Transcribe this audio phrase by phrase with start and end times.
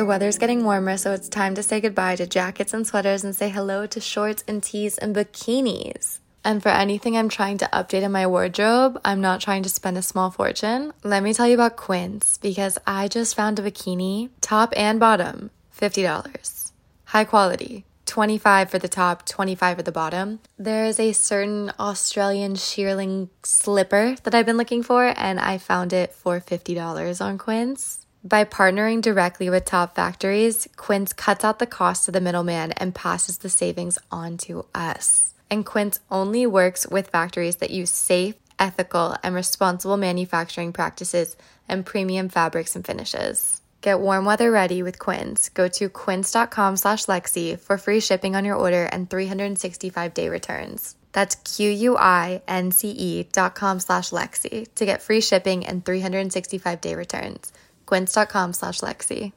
[0.00, 3.36] The weather's getting warmer, so it's time to say goodbye to jackets and sweaters and
[3.36, 6.20] say hello to shorts and tees and bikinis.
[6.42, 9.98] And for anything I'm trying to update in my wardrobe, I'm not trying to spend
[9.98, 10.92] a small fortune.
[11.02, 15.50] Let me tell you about Quince because I just found a bikini, top and bottom,
[15.78, 16.72] $50.
[17.06, 17.84] High quality.
[18.06, 20.40] 25 for the top, 25 for the bottom.
[20.58, 25.92] There is a certain Australian shearling slipper that I've been looking for and I found
[25.92, 27.99] it for $50 on Quince.
[28.22, 32.94] By partnering directly with top factories, Quince cuts out the cost of the middleman and
[32.94, 35.32] passes the savings on to us.
[35.50, 41.34] And Quince only works with factories that use safe, ethical, and responsible manufacturing practices
[41.66, 43.62] and premium fabrics and finishes.
[43.80, 45.48] Get warm weather ready with Quince.
[45.48, 50.94] Go to quince.com slash Lexi for free shipping on your order and 365 day returns.
[51.12, 57.50] That's Q-U-I-N-C-E dot com slash Lexi to get free shipping and 365 day returns
[57.90, 59.32] quince.com slash Lexi.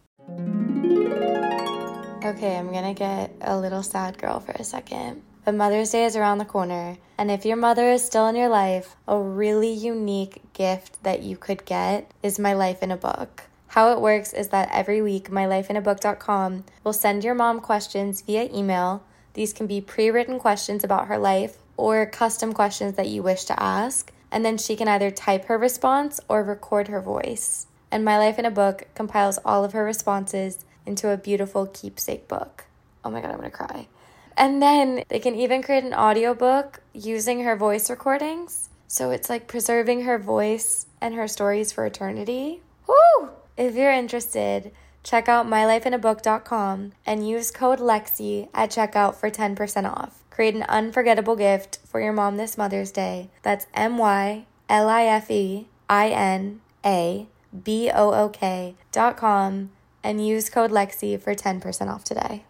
[2.23, 5.23] Okay, I'm gonna get a little sad girl for a second.
[5.43, 8.49] But Mother's Day is around the corner, and if your mother is still in your
[8.49, 13.45] life, a really unique gift that you could get is My Life in a Book.
[13.69, 19.03] How it works is that every week, mylifeinabook.com will send your mom questions via email.
[19.33, 23.45] These can be pre written questions about her life or custom questions that you wish
[23.45, 28.03] to ask, and then she can either type her response or record her voice and
[28.03, 32.65] My Life in a Book compiles all of her responses into a beautiful keepsake book.
[33.05, 33.87] Oh my god, I'm gonna cry.
[34.35, 38.69] And then they can even create an audiobook using her voice recordings.
[38.87, 42.61] So it's like preserving her voice and her stories for eternity.
[42.87, 43.29] Woo!
[43.57, 44.71] If you're interested,
[45.03, 50.23] check out mylifeinabook.com and use code LEXI at checkout for 10% off.
[50.31, 53.29] Create an unforgettable gift for your mom this Mother's Day.
[53.43, 57.27] That's M Y L I F E I N A
[57.63, 59.71] B O O K dot com
[60.03, 62.43] and use code Lexi for 10% off today.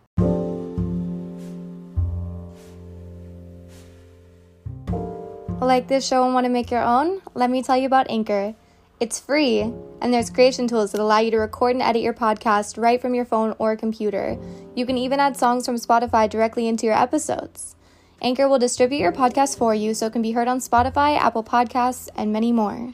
[5.61, 7.21] Like this show and want to make your own?
[7.33, 8.53] Let me tell you about Anchor.
[8.99, 9.61] It's free,
[10.01, 13.13] and there's creation tools that allow you to record and edit your podcast right from
[13.13, 14.37] your phone or computer.
[14.75, 17.75] You can even add songs from Spotify directly into your episodes.
[18.21, 21.43] Anchor will distribute your podcast for you so it can be heard on Spotify, Apple
[21.43, 22.93] Podcasts, and many more.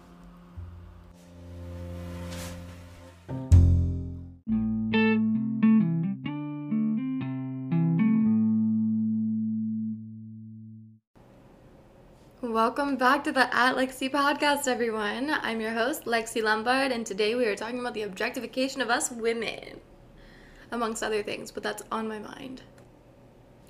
[12.63, 15.31] Welcome back to the At Lexi podcast, everyone.
[15.41, 19.09] I'm your host, Lexi Lombard, and today we are talking about the objectification of us
[19.09, 19.81] women,
[20.69, 22.61] amongst other things, but that's on my mind.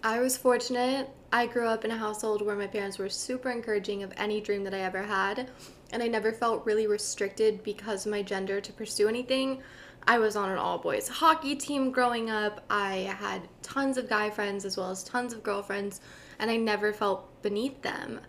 [0.03, 1.09] I was fortunate.
[1.31, 4.65] I grew up in a household where my parents were super encouraging of any dream
[4.65, 5.49] that I ever had,
[5.93, 9.63] and I never felt really restricted because of my gender to pursue anything.
[10.05, 12.65] I was on an all boys hockey team growing up.
[12.69, 16.01] I had tons of guy friends as well as tons of girlfriends,
[16.39, 18.19] and I never felt beneath them.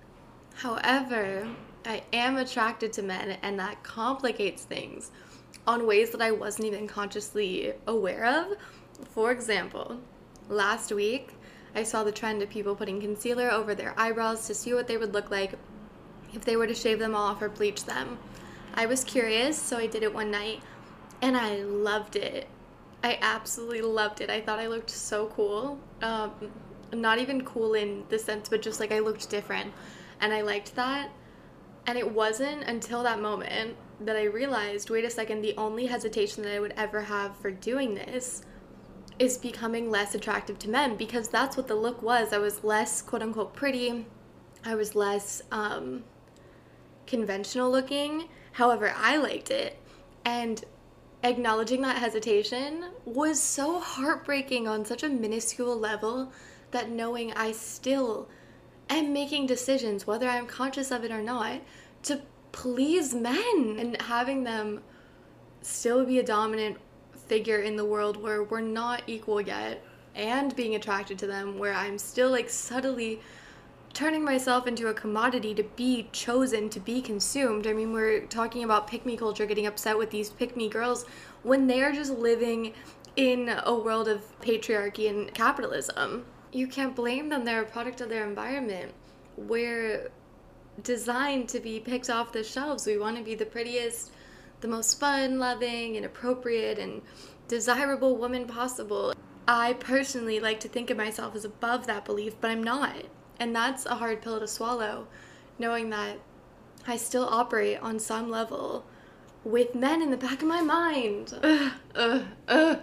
[0.55, 1.49] However,
[1.85, 5.11] I am attracted to men, and that complicates things
[5.67, 8.57] on ways that I wasn't even consciously aware of.
[9.11, 9.99] For example,
[10.49, 11.31] last week
[11.75, 14.97] I saw the trend of people putting concealer over their eyebrows to see what they
[14.97, 15.53] would look like
[16.35, 18.19] if they were to shave them off or bleach them.
[18.75, 20.63] I was curious, so I did it one night
[21.21, 22.49] and I loved it.
[23.05, 24.31] I absolutely loved it.
[24.31, 25.79] I thought I looked so cool.
[26.03, 26.33] Um,
[26.93, 29.73] not even cool in the sense, but just like I looked different
[30.23, 31.11] and I liked that.
[31.87, 36.45] And it wasn't until that moment that I realized wait a second, the only hesitation
[36.45, 38.47] that I would ever have for doing this
[39.19, 42.33] is becoming less attractive to men because that's what the look was.
[42.33, 44.07] I was less quote unquote pretty,
[44.65, 46.05] I was less um,
[47.07, 48.29] conventional looking.
[48.53, 49.77] However, I liked it.
[50.25, 50.65] And
[51.25, 56.33] acknowledging that hesitation was so heartbreaking on such a minuscule level
[56.71, 58.29] that knowing I still
[58.91, 61.61] am making decisions, whether I'm conscious of it or not,
[62.05, 62.21] to
[62.53, 64.83] please men and having them
[65.63, 66.77] still be a dominant
[67.27, 69.83] figure in the world where we're not equal yet
[70.15, 73.21] and being attracted to them where I'm still like subtly
[73.95, 77.67] turning myself into a commodity to be chosen to be consumed.
[77.67, 81.05] I mean, we're talking about pick me culture getting upset with these pick me girls
[81.43, 82.73] when they're just living
[83.17, 87.45] in a world of patriarchy and capitalism you can't blame them.
[87.45, 88.93] They're a product of their environment.
[89.37, 90.11] We're
[90.83, 92.87] designed to be picked off the shelves.
[92.87, 94.13] We want to be the prettiest,
[94.61, 97.03] the most fun loving and appropriate and
[97.49, 99.15] desirable woman possible.
[99.49, 102.97] I personally like to think of myself as above that belief, but I'm not.
[103.41, 105.09] And that's a hard pill to swallow,
[105.59, 106.19] knowing that
[106.87, 108.85] I still operate on some level
[109.45, 111.35] with men in the back of my mind.
[111.43, 112.79] Ugh, ugh, ugh.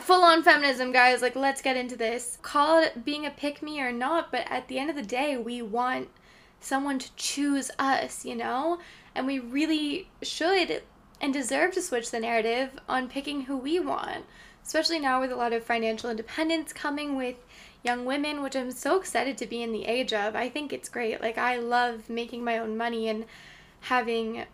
[0.00, 1.22] Full on feminism, guys.
[1.22, 2.38] Like, let's get into this.
[2.42, 5.36] Call it being a pick me or not, but at the end of the day,
[5.36, 6.08] we want
[6.60, 8.78] someone to choose us, you know?
[9.14, 10.82] And we really should
[11.20, 14.24] and deserve to switch the narrative on picking who we want,
[14.64, 17.36] especially now with a lot of financial independence coming with
[17.82, 20.34] young women, which I'm so excited to be in the age of.
[20.36, 21.20] I think it's great.
[21.20, 23.26] Like, I love making my own money and
[23.80, 24.44] having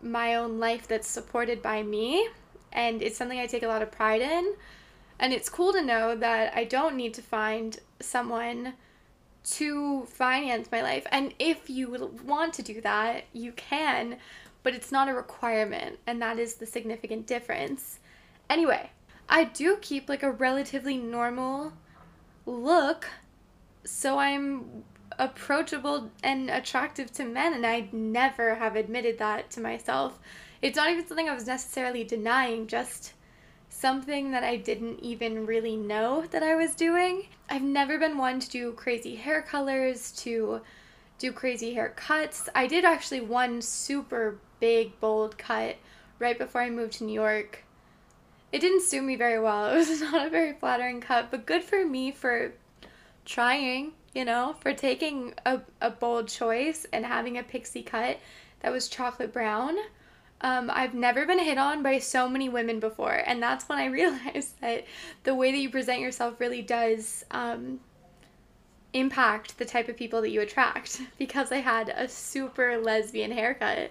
[0.00, 2.28] my own life that's supported by me.
[2.72, 4.54] And it's something I take a lot of pride in.
[5.18, 8.74] And it's cool to know that I don't need to find someone
[9.44, 11.06] to finance my life.
[11.10, 14.16] And if you want to do that, you can,
[14.62, 15.98] but it's not a requirement.
[16.06, 17.98] And that is the significant difference.
[18.48, 18.90] Anyway,
[19.28, 21.72] I do keep like a relatively normal
[22.46, 23.08] look
[23.84, 24.84] so I'm
[25.18, 30.18] approachable and attractive to men and I'd never have admitted that to myself.
[30.60, 33.14] It's not even something I was necessarily denying, just
[33.68, 37.26] something that I didn't even really know that I was doing.
[37.50, 40.60] I've never been one to do crazy hair colors, to
[41.18, 42.48] do crazy haircuts.
[42.54, 45.76] I did actually one super big bold cut
[46.18, 47.64] right before I moved to New York
[48.52, 49.72] it didn't suit me very well.
[49.74, 52.52] It was not a very flattering cut, but good for me for
[53.24, 58.18] trying, you know, for taking a, a bold choice and having a pixie cut
[58.60, 59.76] that was chocolate brown.
[60.40, 63.86] Um, I've never been hit on by so many women before, and that's when I
[64.00, 64.84] realized that
[65.24, 67.80] the way that you present yourself really does um,
[68.92, 71.00] impact the type of people that you attract.
[71.18, 73.90] Because I had a super lesbian haircut,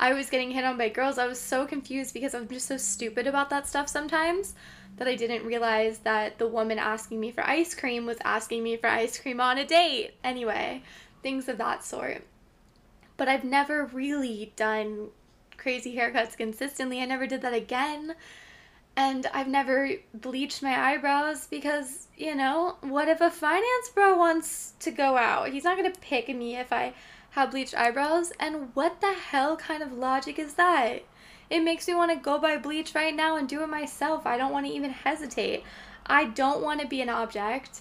[0.00, 2.76] I was getting hit on by girls, I was so confused because I'm just so
[2.76, 4.54] stupid about that stuff sometimes
[4.96, 8.76] that I didn't realize that the woman asking me for ice cream was asking me
[8.76, 10.14] for ice cream on a date.
[10.22, 10.82] Anyway,
[11.22, 12.24] things of that sort.
[13.16, 15.08] But I've never really done
[15.56, 17.02] crazy haircuts consistently.
[17.02, 18.14] I never did that again.
[18.96, 24.74] And I've never bleached my eyebrows because, you know, what if a finance bro wants
[24.80, 25.50] to go out?
[25.50, 26.94] He's not to pick me if I
[27.30, 31.02] have bleached eyebrows, and what the hell kind of logic is that?
[31.50, 34.26] It makes me want to go buy bleach right now and do it myself.
[34.26, 35.62] I don't want to even hesitate.
[36.06, 37.80] I don't want to be an object.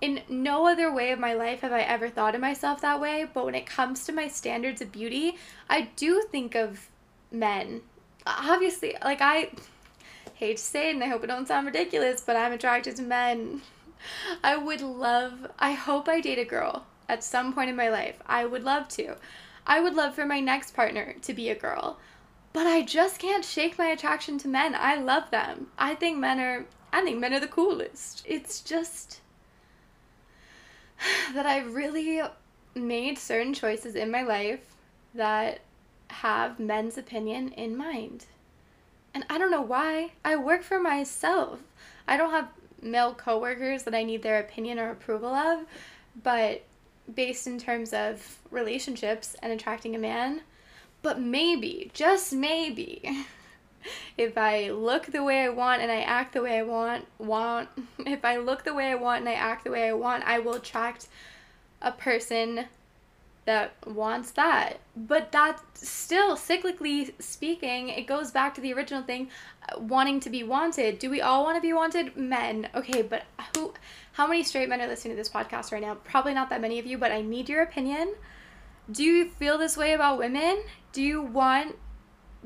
[0.00, 3.26] In no other way of my life have I ever thought of myself that way,
[3.32, 5.36] but when it comes to my standards of beauty,
[5.68, 6.88] I do think of
[7.30, 7.82] men.
[8.26, 9.50] Obviously, like I
[10.34, 13.02] hate to say it and I hope it don't sound ridiculous, but I'm attracted to
[13.02, 13.62] men.
[14.44, 18.16] I would love, I hope I date a girl at some point in my life.
[18.26, 19.16] I would love to.
[19.66, 21.98] I would love for my next partner to be a girl.
[22.52, 24.74] But I just can't shake my attraction to men.
[24.74, 25.68] I love them.
[25.78, 28.22] I think men are I think men are the coolest.
[28.26, 29.20] It's just
[31.34, 32.22] that I've really
[32.74, 34.74] made certain choices in my life
[35.14, 35.60] that
[36.08, 38.26] have men's opinion in mind.
[39.14, 40.12] And I don't know why.
[40.24, 41.60] I work for myself.
[42.06, 42.48] I don't have
[42.80, 45.64] male coworkers that I need their opinion or approval of,
[46.22, 46.62] but
[47.12, 50.42] based in terms of relationships and attracting a man.
[51.02, 53.24] But maybe, just maybe,
[54.16, 57.68] if I look the way I want and I act the way I want, want,
[57.98, 60.38] if I look the way I want and I act the way I want, I
[60.38, 61.08] will attract
[61.80, 62.66] a person
[63.44, 64.78] that wants that.
[64.96, 69.30] But that still, cyclically speaking, it goes back to the original thing
[69.68, 70.98] uh, wanting to be wanted.
[70.98, 72.16] Do we all want to be wanted?
[72.16, 72.68] Men.
[72.74, 73.24] Okay, but
[73.56, 73.74] who
[74.12, 75.94] how many straight men are listening to this podcast right now?
[75.94, 78.14] Probably not that many of you, but I need your opinion.
[78.90, 80.62] Do you feel this way about women?
[80.92, 81.76] Do you want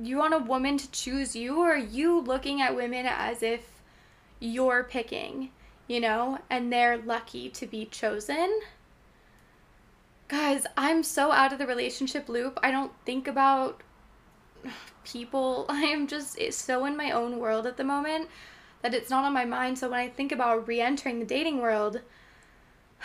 [0.00, 3.80] you want a woman to choose you or are you looking at women as if
[4.38, 5.50] you're picking,
[5.88, 8.60] you know, and they're lucky to be chosen?
[10.28, 12.58] Guys, I'm so out of the relationship loop.
[12.62, 13.82] I don't think about
[15.04, 15.66] people.
[15.70, 18.28] I am just so in my own world at the moment
[18.82, 19.78] that it's not on my mind.
[19.78, 22.00] So when I think about re entering the dating world,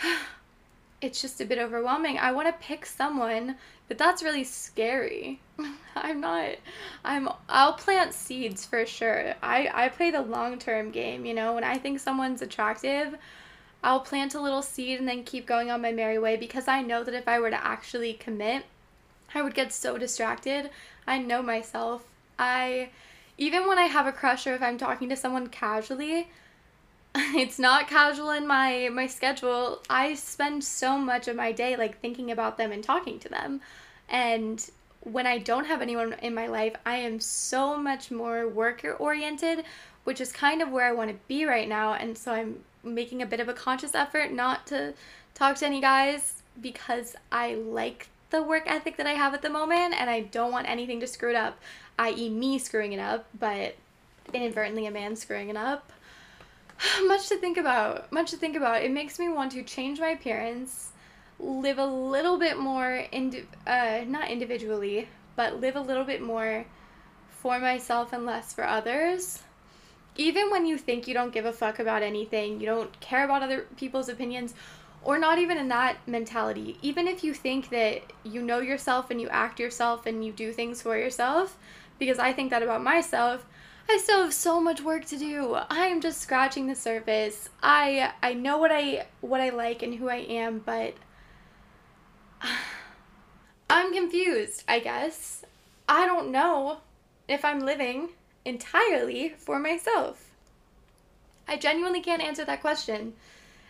[1.00, 2.18] it's just a bit overwhelming.
[2.18, 3.56] I want to pick someone,
[3.88, 5.40] but that's really scary.
[5.96, 6.56] I'm not
[7.04, 9.34] I'm I'll plant seeds for sure.
[9.42, 13.16] I I play the long-term game, you know, when I think someone's attractive,
[13.84, 16.82] I'll plant a little seed and then keep going on my merry way because I
[16.82, 18.64] know that if I were to actually commit,
[19.34, 20.70] I would get so distracted.
[21.06, 22.04] I know myself.
[22.38, 22.90] I
[23.42, 26.28] even when I have a crush or if I'm talking to someone casually,
[27.16, 29.82] it's not casual in my my schedule.
[29.90, 33.60] I spend so much of my day like thinking about them and talking to them.
[34.08, 34.64] And
[35.00, 39.64] when I don't have anyone in my life, I am so much more worker oriented,
[40.04, 41.94] which is kind of where I want to be right now.
[41.94, 44.94] And so I'm making a bit of a conscious effort not to
[45.34, 49.50] talk to any guys because I like the work ethic that I have at the
[49.50, 51.58] moment and I don't want anything to screw it up,
[51.98, 53.76] i.e., me screwing it up, but
[54.34, 55.92] inadvertently a man screwing it up.
[57.06, 58.10] much to think about.
[58.12, 58.82] Much to think about.
[58.82, 60.90] It makes me want to change my appearance,
[61.38, 66.66] live a little bit more, indi- uh, not individually, but live a little bit more
[67.30, 69.42] for myself and less for others.
[70.16, 73.42] Even when you think you don't give a fuck about anything, you don't care about
[73.42, 74.54] other people's opinions,
[75.04, 79.20] or not even in that mentality, even if you think that you know yourself and
[79.20, 81.58] you act yourself and you do things for yourself,
[81.98, 83.46] because I think that about myself,
[83.88, 85.54] I still have so much work to do.
[85.54, 87.48] I am just scratching the surface.
[87.62, 90.94] I I know what I what I like and who I am, but
[93.70, 95.44] I'm confused, I guess.
[95.88, 96.78] I don't know
[97.28, 98.10] if I'm living
[98.44, 100.30] entirely for myself.
[101.48, 103.14] I genuinely can't answer that question,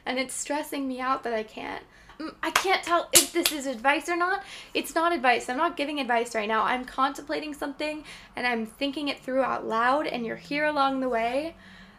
[0.06, 1.84] and it's stressing me out that I can't.
[2.18, 4.42] Mm, I can't tell if this is advice or not.
[4.74, 5.48] It's not advice.
[5.48, 6.64] I'm not giving advice right now.
[6.64, 8.04] I'm contemplating something
[8.36, 11.54] and I'm thinking it through out loud, and you're here along the way.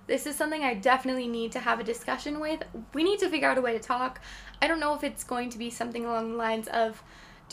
[0.06, 2.62] This is something I definitely need to have a discussion with.
[2.94, 4.20] We need to figure out a way to talk.
[4.62, 7.02] I don't know if it's going to be something along the lines of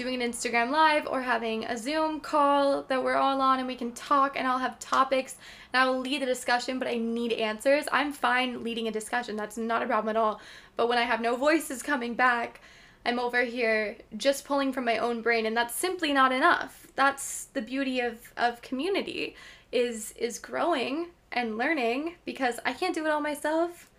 [0.00, 3.74] doing an Instagram live or having a Zoom call that we're all on and we
[3.74, 5.36] can talk and I'll have topics
[5.74, 7.84] and I'll lead the discussion, but I need answers.
[7.92, 9.36] I'm fine leading a discussion.
[9.36, 10.40] That's not a problem at all.
[10.74, 12.62] But when I have no voices coming back,
[13.04, 16.86] I'm over here just pulling from my own brain and that's simply not enough.
[16.96, 19.36] That's the beauty of, of community
[19.70, 23.90] is is growing and learning because I can't do it all myself.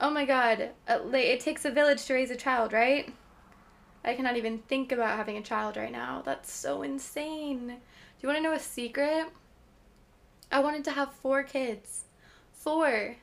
[0.00, 3.14] Oh my god, uh, it takes a village to raise a child, right?
[4.04, 6.22] I cannot even think about having a child right now.
[6.24, 7.68] That's so insane.
[7.68, 7.74] Do
[8.20, 9.26] you want to know a secret?
[10.52, 12.04] I wanted to have four kids.
[12.52, 13.16] Four.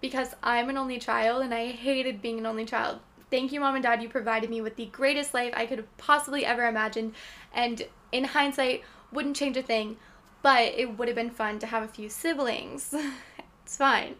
[0.00, 3.00] Because I'm an only child and I hated being an only child.
[3.30, 4.02] Thank you, mom and dad.
[4.02, 7.14] You provided me with the greatest life I could have possibly ever imagined.
[7.54, 9.96] And in hindsight, wouldn't change a thing.
[10.42, 12.94] But it would have been fun to have a few siblings.
[13.64, 14.16] it's fine.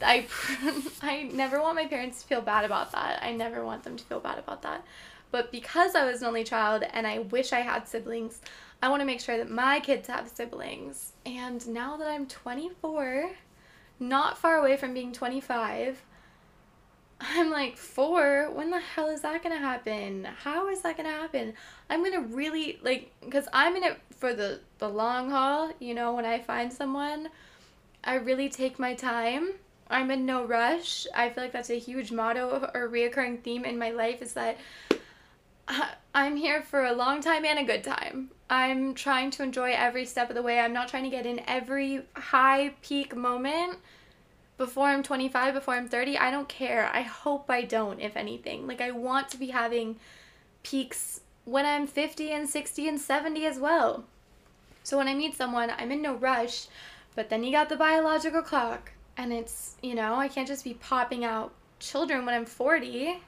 [0.00, 0.26] I
[1.02, 3.22] I never want my parents to feel bad about that.
[3.22, 4.84] I never want them to feel bad about that.
[5.30, 8.40] But because I was an only child and I wish I had siblings,
[8.82, 11.12] I want to make sure that my kids have siblings.
[11.26, 13.30] And now that I'm 24,
[13.98, 16.02] not far away from being 25,
[17.20, 18.50] I'm like, four?
[18.50, 20.24] When the hell is that gonna happen?
[20.24, 21.54] How is that gonna happen?
[21.90, 26.14] I'm gonna really, like, because I'm in it for the, the long haul, you know,
[26.14, 27.28] when I find someone,
[28.02, 29.50] I really take my time.
[29.90, 31.06] I'm in no rush.
[31.14, 34.56] I feel like that's a huge motto or reoccurring theme in my life is that
[36.14, 38.30] I'm here for a long time and a good time.
[38.48, 40.58] I'm trying to enjoy every step of the way.
[40.58, 43.78] I'm not trying to get in every high peak moment
[44.58, 46.18] before I'm 25, before I'm 30.
[46.18, 46.90] I don't care.
[46.92, 48.66] I hope I don't, if anything.
[48.66, 49.96] Like, I want to be having
[50.62, 54.04] peaks when I'm 50 and 60 and 70 as well.
[54.82, 56.66] So when I meet someone, I'm in no rush,
[57.14, 60.74] but then you got the biological clock, and it's, you know, I can't just be
[60.74, 63.20] popping out children when I'm 40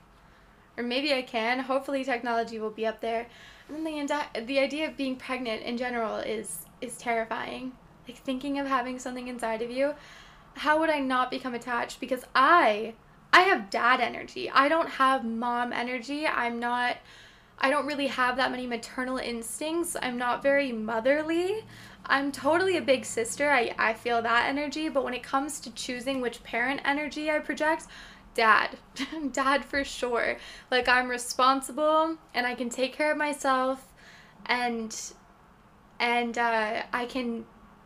[0.76, 1.61] or maybe I can.
[1.61, 3.26] Hopefully, technology will be up there.
[3.69, 7.73] And then the the idea of being pregnant in general is is terrifying.
[8.07, 9.95] Like thinking of having something inside of you.
[10.55, 12.00] How would I not become attached?
[12.00, 12.95] Because I
[13.33, 14.50] I have dad energy.
[14.50, 16.26] I don't have mom energy.
[16.26, 16.99] I'm not.
[17.59, 19.97] I don't really have that many maternal instincts.
[20.00, 21.64] I'm not very motherly.
[22.05, 23.50] I'm totally a big sister.
[23.50, 24.88] I, I feel that energy.
[24.88, 27.87] But when it comes to choosing which parent energy I project,
[28.34, 28.78] dad.
[29.32, 30.36] dad for sure.
[30.70, 33.92] Like I'm responsible and I can take care of myself
[34.46, 34.94] and
[36.00, 37.44] and uh, I can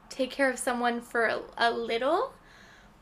[0.08, 2.32] take care of someone for a, a little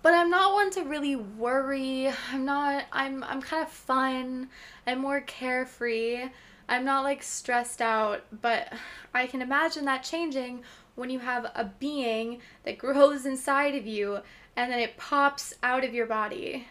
[0.04, 2.10] but I'm not one to really worry.
[2.30, 4.50] I'm not I'm I'm kind of fun.
[4.86, 6.28] I'm more carefree.
[6.68, 8.70] I'm not like stressed out, but
[9.14, 10.62] I can imagine that changing
[10.94, 14.18] when you have a being that grows inside of you
[14.56, 16.68] and then it pops out of your body.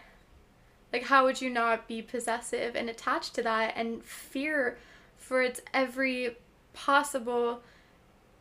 [0.94, 4.78] Like, how would you not be possessive and attached to that and fear
[5.16, 6.36] for its every
[6.72, 7.62] possible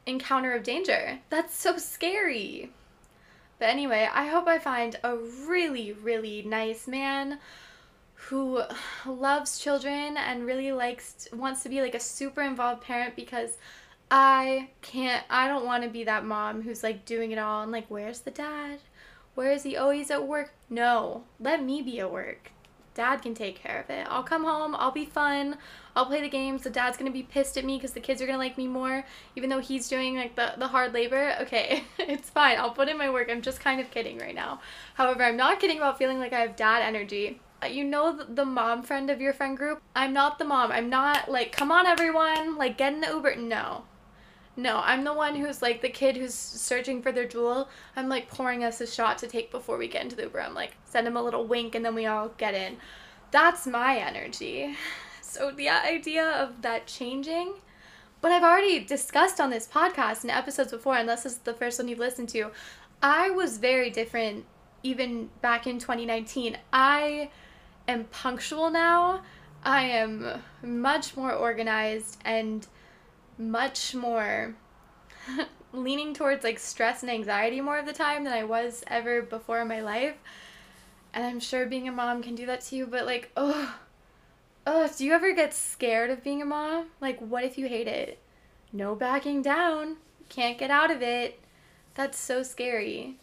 [0.06, 1.18] encounter of danger?
[1.32, 2.70] That's so scary.
[3.58, 7.40] But anyway, I hope I find a really, really nice man
[8.14, 8.62] who
[9.04, 13.58] loves children and really likes wants to be like a super involved parent because
[14.12, 17.72] I can't I don't want to be that mom who's like doing it all and
[17.72, 18.78] like where's the dad?
[19.36, 19.76] Where is he?
[19.76, 20.54] Oh, he's at work.
[20.70, 22.52] No, let me be at work.
[22.96, 24.06] dad can take care of it.
[24.10, 25.58] I'll come home, I'll be fun,
[25.96, 26.62] I'll play the games.
[26.64, 29.04] The dad's gonna be pissed at me because the kids are gonna like me more,
[29.36, 31.36] even though he's doing like the, the hard labor.
[31.42, 32.58] Okay, it's fine.
[32.60, 33.30] I'll put in my work.
[33.32, 34.62] I'm just kind of kidding right now.
[34.94, 37.40] However, I'm not kidding about feeling like I have dad energy.
[37.64, 39.82] Uh, you know the mom friend of your friend group?
[39.96, 40.72] I'm not the mom.
[40.72, 43.36] I'm not like, come on everyone, like get in the Uber.
[43.38, 43.86] No.
[44.56, 47.70] No, I'm the one who's like the kid who's searching for their jewel.
[47.96, 50.42] I'm like pouring us a shot to take before we get into the Uber.
[50.42, 52.78] I'm like, send him a little wink and then we all get in.
[53.32, 54.76] That's my energy.
[55.22, 57.54] So the idea of that changing,
[58.22, 61.80] but I've already discussed on this podcast in episodes before, unless this is the first
[61.80, 62.52] one you've listened to,
[63.02, 64.46] I was very different
[64.84, 66.58] even back in 2019.
[66.72, 67.32] I
[67.88, 69.24] am punctual now.
[69.64, 72.68] I am much more organized and
[73.38, 74.56] much more
[75.74, 79.62] leaning towards like stress and anxiety more of the time than I was ever before
[79.62, 80.16] in my life.
[81.14, 83.76] And I'm sure being a mom can do that to you, but like, oh,
[84.66, 86.88] oh, do you ever get scared of being a mom?
[87.00, 88.20] Like, what if you hate it?
[88.72, 89.98] No backing down.
[90.30, 91.40] Can't get out of it.
[91.94, 93.18] That's so scary.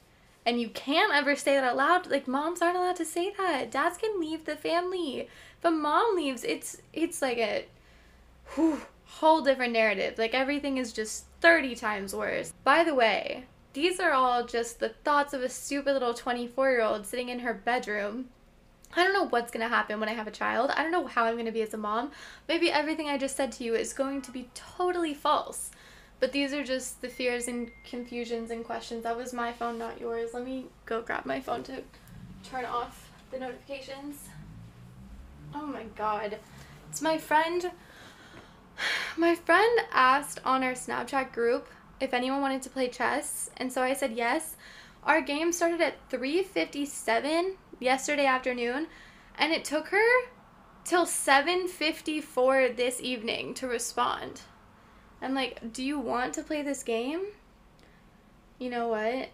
[0.46, 2.10] And you can't ever say that out loud.
[2.10, 3.70] Like moms aren't allowed to say that.
[3.70, 5.28] Dads can leave the family.
[5.62, 7.66] A mom leaves, it's it's like a
[8.54, 8.80] whew,
[9.18, 10.18] whole different narrative.
[10.18, 12.52] Like everything is just 30 times worse.
[12.64, 16.82] By the way, these are all just the thoughts of a stupid little 24 year
[16.82, 18.28] old sitting in her bedroom.
[18.96, 20.70] I don't know what's going to happen when I have a child.
[20.74, 22.10] I don't know how I'm going to be as a mom.
[22.48, 25.70] Maybe everything I just said to you is going to be totally false.
[26.18, 29.04] But these are just the fears and confusions and questions.
[29.04, 30.30] That was my phone, not yours.
[30.34, 31.82] Let me go grab my phone to
[32.42, 34.28] turn off the notifications.
[35.54, 36.38] Oh my god.
[36.90, 37.70] It's my friend.
[39.16, 41.68] My friend asked on our Snapchat group
[42.00, 44.56] if anyone wanted to play chess, and so I said yes.
[45.04, 48.88] Our game started at 3:57 yesterday afternoon,
[49.36, 50.28] and it took her
[50.84, 54.42] till 7:54 this evening to respond.
[55.22, 57.26] I'm like, "Do you want to play this game?"
[58.58, 59.30] You know what?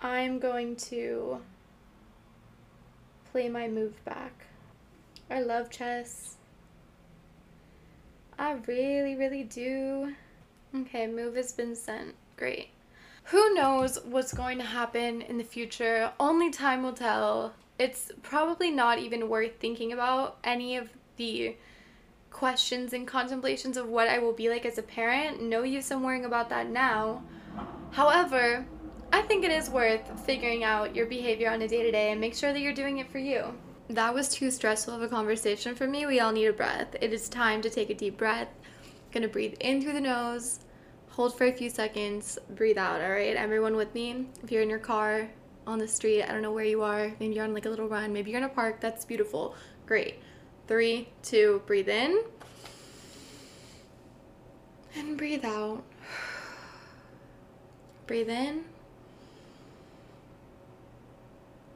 [0.00, 1.42] I'm going to
[3.30, 4.46] play my move back.
[5.32, 6.36] I love chess.
[8.38, 10.14] I really, really do.
[10.76, 12.14] Okay, move has been sent.
[12.36, 12.68] Great.
[13.24, 16.12] Who knows what's going to happen in the future?
[16.20, 17.54] Only time will tell.
[17.78, 21.56] It's probably not even worth thinking about any of the
[22.30, 25.40] questions and contemplations of what I will be like as a parent.
[25.40, 27.22] No use in worrying about that now.
[27.92, 28.66] However,
[29.10, 32.20] I think it is worth figuring out your behavior on a day to day and
[32.20, 33.54] make sure that you're doing it for you.
[33.92, 36.06] That was too stressful of a conversation for me.
[36.06, 36.96] We all need a breath.
[37.02, 38.48] It is time to take a deep breath.
[39.12, 40.60] Gonna breathe in through the nose,
[41.10, 43.36] hold for a few seconds, breathe out, all right?
[43.36, 44.28] Everyone with me?
[44.42, 45.28] If you're in your car,
[45.66, 47.86] on the street, I don't know where you are, maybe you're on like a little
[47.86, 49.54] run, maybe you're in a park, that's beautiful.
[49.84, 50.20] Great.
[50.68, 52.22] Three, two, breathe in.
[54.96, 55.82] And breathe out.
[58.06, 58.64] Breathe in.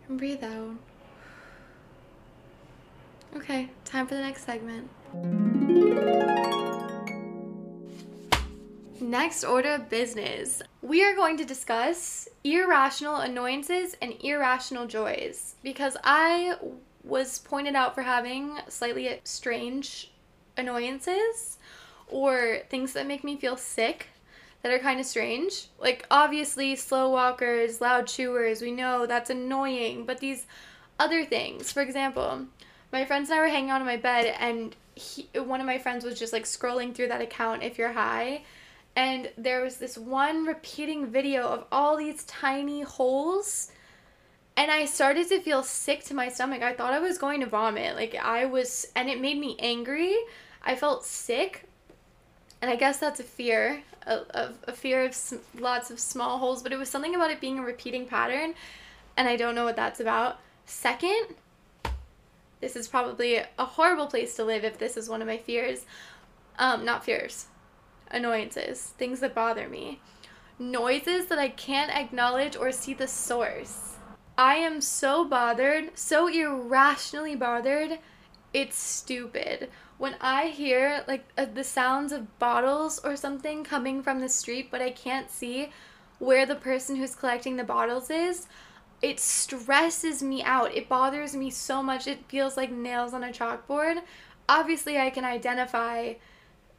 [0.08, 0.76] And breathe out.
[3.36, 4.88] Okay, time for the next segment.
[8.98, 10.62] Next order of business.
[10.80, 16.54] We are going to discuss irrational annoyances and irrational joys because I
[17.04, 20.12] was pointed out for having slightly strange
[20.56, 21.58] annoyances
[22.08, 24.06] or things that make me feel sick
[24.62, 25.66] that are kind of strange.
[25.78, 30.46] Like, obviously, slow walkers, loud chewers, we know that's annoying, but these
[30.98, 32.46] other things, for example,
[32.92, 35.78] my friends and I were hanging out in my bed, and he, one of my
[35.78, 38.42] friends was just like scrolling through that account if you're high.
[38.94, 43.70] And there was this one repeating video of all these tiny holes.
[44.56, 46.62] And I started to feel sick to my stomach.
[46.62, 47.94] I thought I was going to vomit.
[47.94, 50.16] Like, I was, and it made me angry.
[50.62, 51.68] I felt sick.
[52.62, 55.14] And I guess that's a fear, a, a, a fear of
[55.58, 58.54] lots of small holes, but it was something about it being a repeating pattern.
[59.18, 60.38] And I don't know what that's about.
[60.64, 61.34] Second,
[62.60, 65.84] this is probably a horrible place to live if this is one of my fears.
[66.58, 67.46] Um, not fears,
[68.10, 70.00] annoyances, things that bother me.
[70.58, 73.96] Noises that I can't acknowledge or see the source.
[74.38, 77.98] I am so bothered, so irrationally bothered,
[78.52, 79.68] it's stupid.
[79.98, 84.70] When I hear like uh, the sounds of bottles or something coming from the street,
[84.70, 85.70] but I can't see
[86.18, 88.46] where the person who's collecting the bottles is,
[89.02, 90.74] it stresses me out.
[90.74, 92.06] It bothers me so much.
[92.06, 94.00] It feels like nails on a chalkboard.
[94.48, 96.14] Obviously, I can identify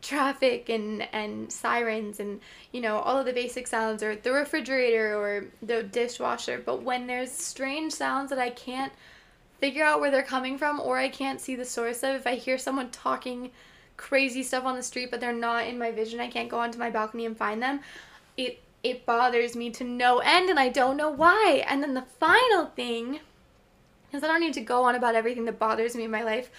[0.01, 2.39] traffic and and sirens and
[2.71, 7.07] you know all of the basic sounds or the refrigerator or the dishwasher but when
[7.07, 8.93] there's strange sounds that I can't
[9.59, 12.35] figure out where they're coming from or I can't see the source of if I
[12.35, 13.49] hear someone talking
[13.97, 16.77] crazy stuff on the street but they're not in my vision I can't go onto
[16.77, 17.79] my balcony and find them
[18.37, 21.63] it it bothers me to no end and I don't know why.
[21.67, 23.19] And then the final thing
[24.13, 26.49] is I don't need to go on about everything that bothers me in my life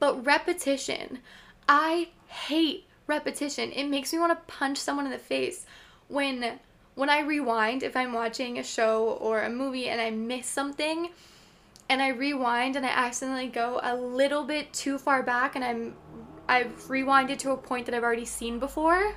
[0.00, 1.20] but repetition.
[1.68, 3.70] I hate repetition.
[3.70, 5.66] It makes me want to punch someone in the face.
[6.08, 6.58] When
[6.96, 11.10] when I rewind if I'm watching a show or a movie and I miss something
[11.88, 15.94] and I rewind and I accidentally go a little bit too far back and I'm
[16.48, 19.14] I've rewinded to a point that I've already seen before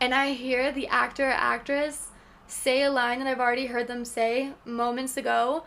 [0.00, 2.08] and I hear the actor or actress
[2.46, 5.64] say a line that I've already heard them say moments ago.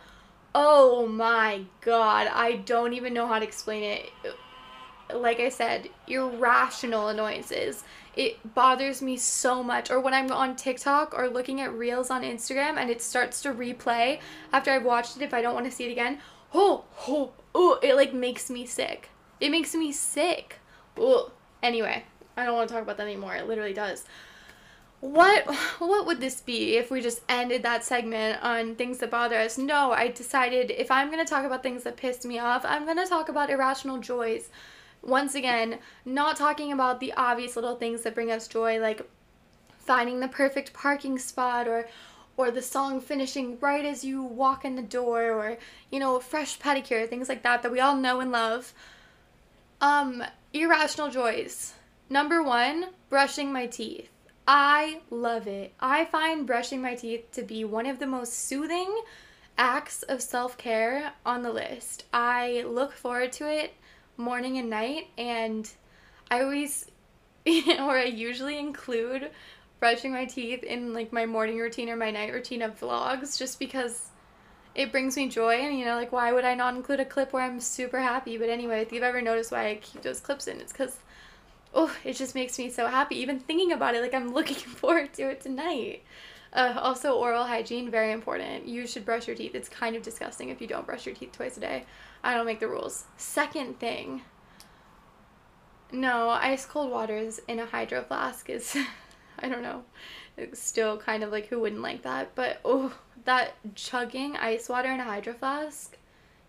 [0.54, 4.10] Oh my god, I don't even know how to explain it
[5.14, 7.84] like I said, irrational annoyances.
[8.16, 9.90] It bothers me so much.
[9.90, 13.52] Or when I'm on TikTok or looking at reels on Instagram and it starts to
[13.52, 14.20] replay
[14.52, 16.18] after I've watched it if I don't want to see it again.
[16.52, 19.10] Oh, oh, oh, it like makes me sick.
[19.40, 20.56] It makes me sick.
[20.98, 21.32] Oh.
[21.62, 22.04] Anyway,
[22.36, 23.34] I don't want to talk about that anymore.
[23.34, 24.04] It literally does.
[25.00, 29.36] What what would this be if we just ended that segment on things that bother
[29.36, 29.56] us?
[29.56, 32.84] No, I decided if I'm going to talk about things that pissed me off, I'm
[32.84, 34.50] going to talk about irrational joys
[35.02, 39.08] once again, not talking about the obvious little things that bring us joy, like
[39.78, 41.88] finding the perfect parking spot or
[42.36, 45.58] or the song finishing right as you walk in the door or
[45.90, 48.72] you know a fresh pedicure things like that that we all know and love
[49.80, 51.74] um irrational joys
[52.10, 54.10] number 1 brushing my teeth.
[54.46, 55.72] I love it.
[55.78, 59.02] I find brushing my teeth to be one of the most soothing
[59.56, 62.04] acts of self-care on the list.
[62.12, 63.74] I look forward to it
[64.16, 65.70] morning and night and
[66.30, 66.90] I always
[67.46, 69.30] or I usually include
[69.78, 73.58] brushing my teeth in like my morning routine or my night routine of vlogs just
[73.58, 74.08] because
[74.74, 77.32] it brings me joy and you know like why would I not include a clip
[77.32, 78.36] where I'm super happy?
[78.36, 80.98] But anyway if you've ever noticed why I keep those clips in it's because
[81.74, 85.12] oh it just makes me so happy even thinking about it like I'm looking forward
[85.14, 86.02] to it tonight
[86.52, 90.48] uh, also oral hygiene very important you should brush your teeth it's kind of disgusting
[90.48, 91.84] if you don't brush your teeth twice a day
[92.22, 93.04] I don't make the rules.
[93.16, 94.22] Second thing.
[95.92, 98.76] No, ice cold waters in a hydro flask is,
[99.38, 99.82] I don't know,
[100.36, 102.34] it's still kind of like who wouldn't like that.
[102.34, 105.96] But oh, that chugging ice water in a hydro flask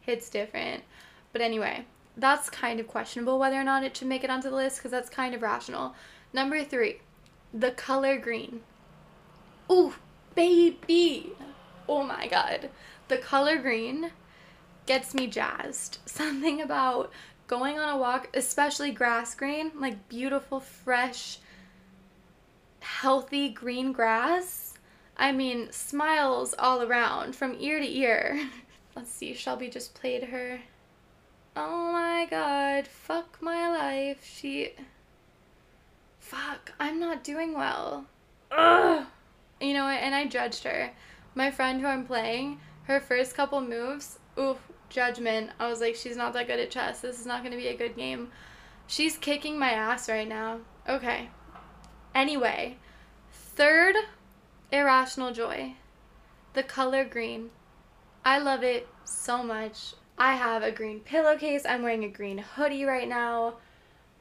[0.01, 0.83] hits different.
[1.31, 1.85] But anyway,
[2.17, 4.91] that's kind of questionable whether or not it should make it onto the list because
[4.91, 5.95] that's kind of rational.
[6.33, 6.99] Number three,
[7.53, 8.61] the color green.
[9.69, 9.93] Ooh,
[10.35, 11.31] baby.
[11.87, 12.69] Oh my god.
[13.07, 14.11] The color green
[14.85, 15.99] gets me jazzed.
[16.05, 17.11] Something about
[17.47, 21.39] going on a walk, especially grass green, like beautiful, fresh,
[22.79, 24.73] healthy green grass.
[25.17, 28.49] I mean, smiles all around from ear to ear.
[28.95, 30.61] Let's see, Shelby just played her.
[31.63, 34.25] Oh my god, fuck my life.
[34.25, 34.71] She.
[36.19, 38.05] Fuck, I'm not doing well.
[38.49, 39.05] Ugh.
[39.59, 39.87] You know?
[39.87, 40.91] And I judged her.
[41.35, 44.57] My friend who I'm playing, her first couple moves, oof,
[44.89, 45.51] judgment.
[45.59, 47.01] I was like, she's not that good at chess.
[47.01, 48.31] This is not going to be a good game.
[48.87, 50.61] She's kicking my ass right now.
[50.89, 51.29] Okay.
[52.15, 52.77] Anyway,
[53.31, 53.95] third
[54.71, 55.75] irrational joy
[56.53, 57.51] the color green.
[58.25, 59.93] I love it so much.
[60.21, 61.65] I have a green pillowcase.
[61.65, 63.55] I'm wearing a green hoodie right now.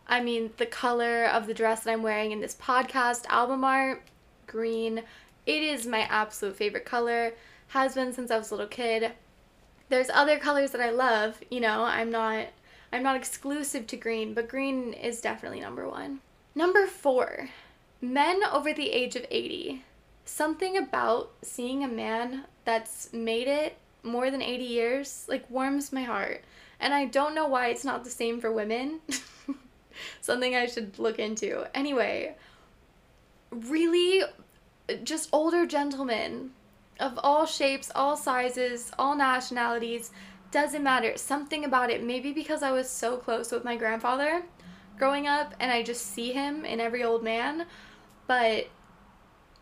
[0.08, 4.02] I mean, the color of the dress that I'm wearing in this podcast album art,
[4.46, 5.02] green.
[5.44, 7.34] It is my absolute favorite color.
[7.68, 9.12] Has been since I was a little kid
[9.90, 12.46] there's other colors that I love, you know, I'm not
[12.92, 16.20] I'm not exclusive to green, but green is definitely number 1.
[16.54, 17.50] Number 4.
[18.00, 19.84] Men over the age of 80.
[20.24, 26.02] Something about seeing a man that's made it more than 80 years like warms my
[26.02, 26.42] heart.
[26.78, 29.00] And I don't know why it's not the same for women.
[30.20, 31.66] Something I should look into.
[31.76, 32.34] Anyway,
[33.50, 34.22] really
[35.04, 36.50] just older gentlemen
[36.98, 40.10] of all shapes, all sizes, all nationalities,
[40.50, 41.16] doesn't matter.
[41.16, 44.42] Something about it, maybe because I was so close with my grandfather
[44.98, 47.66] growing up and I just see him in every old man,
[48.26, 48.68] but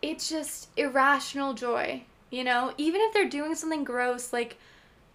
[0.01, 2.73] it's just irrational joy, you know?
[2.77, 4.57] Even if they're doing something gross like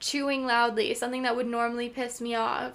[0.01, 2.73] chewing loudly, something that would normally piss me off.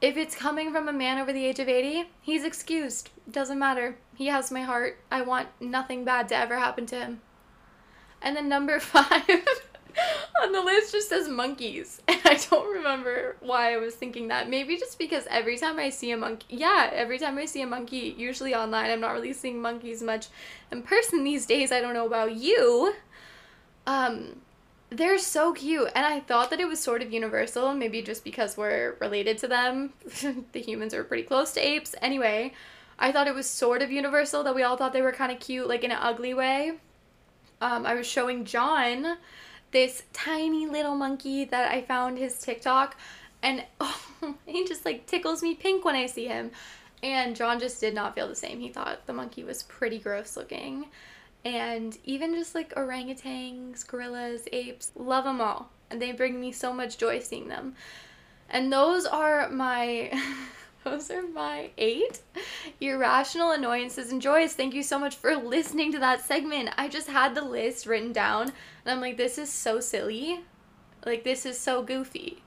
[0.00, 3.10] If it's coming from a man over the age of 80, he's excused.
[3.30, 3.96] Doesn't matter.
[4.14, 4.98] He has my heart.
[5.10, 7.20] I want nothing bad to ever happen to him.
[8.20, 9.46] And then number five,
[10.42, 12.00] on the list just says monkeys.
[12.08, 14.48] And I don't remember why I was thinking that.
[14.48, 17.66] Maybe just because every time I see a monkey, yeah, every time I see a
[17.66, 20.28] monkey, usually online, I'm not really seeing monkeys much
[20.70, 21.72] in person these days.
[21.72, 22.94] I don't know about you.
[23.86, 24.40] Um,
[24.90, 25.90] they're so cute.
[25.94, 29.48] And I thought that it was sort of universal, maybe just because we're related to
[29.48, 29.92] them.
[30.52, 31.94] the humans are pretty close to apes.
[32.00, 32.52] Anyway,
[32.98, 35.40] I thought it was sort of universal that we all thought they were kind of
[35.40, 36.74] cute, like in an ugly way.
[37.60, 39.16] Um, I was showing John
[39.70, 42.96] this tiny little monkey that I found his TikTok,
[43.42, 46.50] and oh, he just like tickles me pink when I see him.
[47.02, 48.60] And John just did not feel the same.
[48.60, 50.86] He thought the monkey was pretty gross looking
[51.44, 55.70] and even just like orangutans, gorillas, apes, love them all.
[55.90, 57.74] And they bring me so much joy seeing them.
[58.48, 60.12] And those are my
[60.84, 62.20] those are my 8
[62.80, 64.54] irrational annoyances and joys.
[64.54, 66.70] Thank you so much for listening to that segment.
[66.76, 68.52] I just had the list written down and
[68.86, 70.40] I'm like this is so silly.
[71.04, 72.42] Like this is so goofy.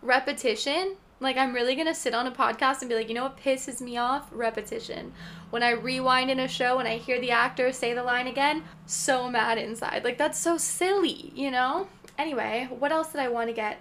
[0.00, 3.38] Repetition like, I'm really gonna sit on a podcast and be like, you know what
[3.38, 4.28] pisses me off?
[4.30, 5.12] Repetition.
[5.50, 8.64] When I rewind in a show and I hear the actor say the line again,
[8.86, 10.04] so mad inside.
[10.04, 11.88] Like, that's so silly, you know?
[12.16, 13.80] Anyway, what else did I want to get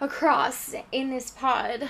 [0.00, 1.88] across in this pod?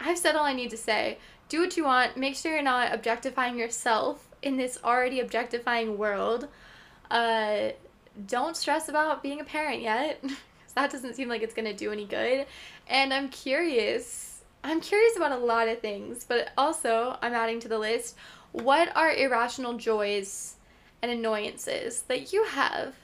[0.00, 1.18] I've said all I need to say.
[1.48, 2.16] Do what you want.
[2.16, 6.48] Make sure you're not objectifying yourself in this already objectifying world.
[7.10, 7.70] Uh,
[8.26, 10.24] don't stress about being a parent yet.
[10.74, 12.46] that doesn't seem like it's going to do any good.
[12.92, 14.42] And I'm curious.
[14.62, 18.16] I'm curious about a lot of things, but also I'm adding to the list
[18.52, 20.56] what are irrational joys
[21.00, 22.94] and annoyances that you have?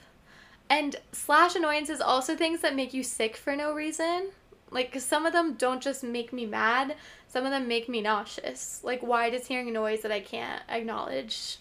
[0.69, 4.27] And slash annoyances also things that make you sick for no reason.
[4.69, 6.95] Like, cause some of them don't just make me mad,
[7.27, 8.81] some of them make me nauseous.
[8.83, 11.57] Like, why does hearing a noise that I can't acknowledge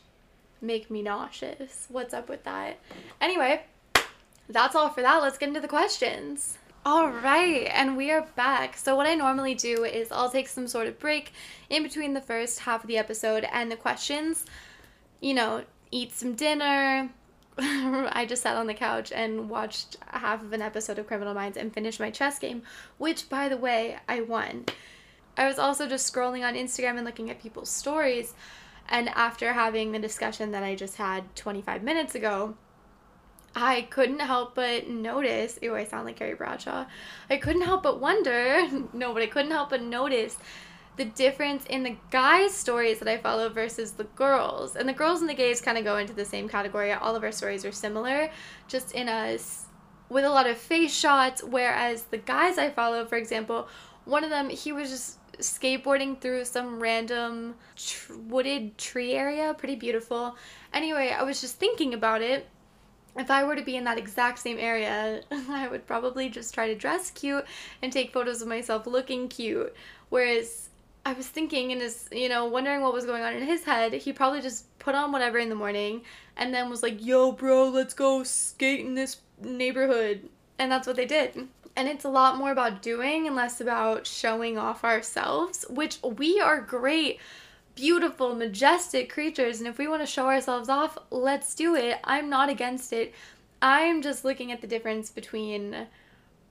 [0.60, 1.86] make me nauseous?
[1.88, 2.78] What's up with that?
[3.22, 3.62] Anyway,
[4.50, 5.22] that's all for that.
[5.22, 6.58] Let's get into the questions.
[6.90, 8.74] All right, and we are back.
[8.78, 11.32] So, what I normally do is I'll take some sort of break
[11.68, 14.46] in between the first half of the episode and the questions.
[15.20, 17.10] You know, eat some dinner.
[17.58, 21.58] I just sat on the couch and watched half of an episode of Criminal Minds
[21.58, 22.62] and finished my chess game,
[22.96, 24.64] which, by the way, I won.
[25.36, 28.32] I was also just scrolling on Instagram and looking at people's stories,
[28.88, 32.56] and after having the discussion that I just had 25 minutes ago,
[33.54, 35.58] I couldn't help but notice.
[35.62, 36.86] Ew, I sound like Carrie Bradshaw.
[37.28, 38.68] I couldn't help but wonder.
[38.92, 40.36] no, but I couldn't help but notice
[40.96, 44.76] the difference in the guys' stories that I follow versus the girls.
[44.76, 46.92] And the girls and the gays kind of go into the same category.
[46.92, 48.30] All of our stories are similar,
[48.66, 49.66] just in us
[50.08, 51.42] with a lot of face shots.
[51.42, 53.68] Whereas the guys I follow, for example,
[54.04, 59.76] one of them, he was just skateboarding through some random tr- wooded tree area, pretty
[59.76, 60.36] beautiful.
[60.72, 62.48] Anyway, I was just thinking about it
[63.16, 66.68] if I were to be in that exact same area, I would probably just try
[66.68, 67.44] to dress cute
[67.82, 69.74] and take photos of myself looking cute.
[70.08, 70.68] Whereas
[71.04, 73.92] I was thinking and is you know, wondering what was going on in his head,
[73.92, 76.02] he probably just put on whatever in the morning
[76.36, 80.28] and then was like, yo, bro, let's go skate in this neighborhood.
[80.58, 81.48] And that's what they did.
[81.76, 86.40] And it's a lot more about doing and less about showing off ourselves, which we
[86.40, 87.20] are great
[87.78, 92.00] beautiful, majestic creatures, and if we want to show ourselves off, let's do it.
[92.02, 93.14] I'm not against it.
[93.62, 95.86] I'm just looking at the difference between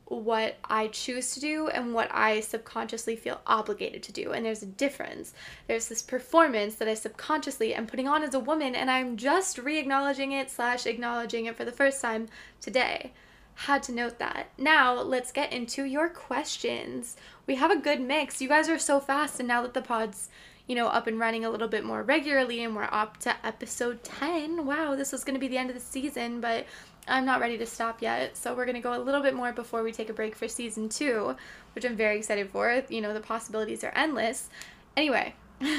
[0.06, 4.32] what I choose to do and what I subconsciously feel obligated to do.
[4.32, 5.34] And there's a difference.
[5.68, 9.58] There's this performance that I subconsciously am putting on as a woman, and I'm just
[9.58, 12.30] re acknowledging it slash acknowledging it for the first time
[12.62, 13.12] today.
[13.56, 14.48] Had to note that.
[14.58, 17.18] Now, let's get into your questions.
[17.48, 18.42] We have a good mix.
[18.42, 20.30] You guys are so fast, and now that the pod's
[20.68, 24.04] you know, up and running a little bit more regularly and we're up to episode
[24.04, 24.66] 10.
[24.66, 26.66] Wow, this was going to be the end of the season, but
[27.08, 28.36] I'm not ready to stop yet.
[28.36, 30.48] So we're going to go a little bit more before we take a break for
[30.48, 31.36] season 2,
[31.74, 32.84] which I'm very excited for.
[32.90, 34.50] You know, the possibilities are endless.
[34.98, 35.36] Anyway,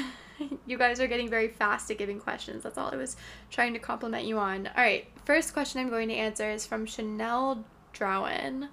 [0.65, 2.63] you guys are getting very fast at giving questions.
[2.63, 3.15] That's all I was
[3.51, 4.67] trying to compliment you on.
[4.67, 8.69] All right, first question I'm going to answer is from Chanel Drowen.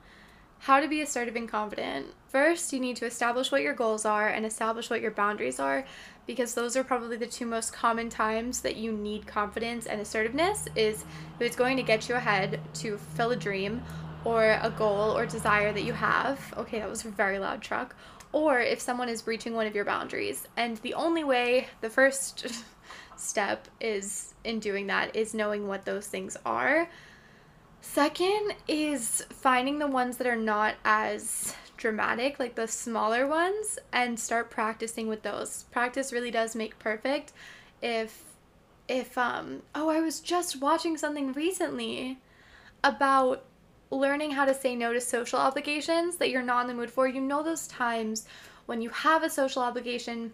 [0.61, 2.07] How to be assertive and confident.
[2.29, 5.87] First, you need to establish what your goals are and establish what your boundaries are
[6.27, 10.66] because those are probably the two most common times that you need confidence and assertiveness
[10.75, 11.05] is
[11.37, 13.83] if it's going to get you ahead to fill a dream
[14.25, 16.53] or a goal or desire that you have.
[16.57, 17.95] Okay, that was a very loud truck.
[18.33, 20.49] Or if someone is breaching one of your boundaries.
[20.57, 22.47] And the only way, the first
[23.16, 26.88] step is in doing that is knowing what those things are
[27.81, 34.19] Second is finding the ones that are not as dramatic, like the smaller ones, and
[34.19, 35.65] start practicing with those.
[35.71, 37.33] Practice really does make perfect.
[37.83, 38.23] If
[38.89, 42.19] if um oh, I was just watching something recently
[42.85, 43.45] about
[43.91, 47.07] learning how to say no to social obligations that you're not in the mood for.
[47.07, 48.27] You know those times
[48.67, 50.33] when you have a social obligation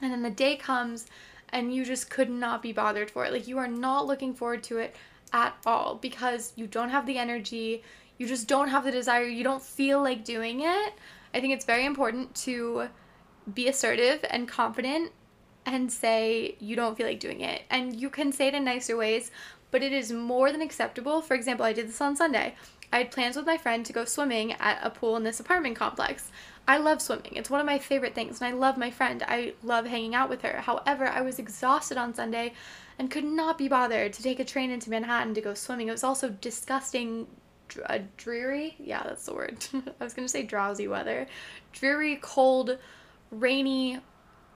[0.00, 1.06] and then the day comes
[1.50, 3.32] and you just could not be bothered for it.
[3.32, 4.94] Like you are not looking forward to it
[5.32, 7.82] at all because you don't have the energy,
[8.18, 10.92] you just don't have the desire, you don't feel like doing it.
[11.34, 12.88] I think it's very important to
[13.52, 15.12] be assertive and confident
[15.66, 17.62] and say you don't feel like doing it.
[17.70, 19.30] And you can say it in nicer ways,
[19.70, 21.20] but it is more than acceptable.
[21.20, 22.54] For example, I did this on Sunday.
[22.92, 25.76] I had plans with my friend to go swimming at a pool in this apartment
[25.76, 26.30] complex.
[26.68, 27.32] I love swimming.
[27.32, 29.24] It's one of my favorite things, and I love my friend.
[29.26, 30.60] I love hanging out with her.
[30.60, 32.52] However, I was exhausted on Sunday
[32.98, 35.88] and could not be bothered to take a train into Manhattan to go swimming.
[35.88, 37.26] It was also disgusting,
[37.86, 38.76] uh, dreary.
[38.78, 39.56] Yeah, that's the word.
[39.72, 41.26] I was going to say drowsy weather.
[41.72, 42.76] Dreary, cold,
[43.30, 44.00] rainy,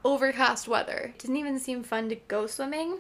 [0.05, 1.12] overcast weather.
[1.14, 2.98] It didn't even seem fun to go swimming